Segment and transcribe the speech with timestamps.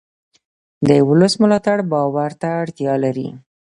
[0.87, 3.27] د ولس ملاتړ باور ته اړتیا لري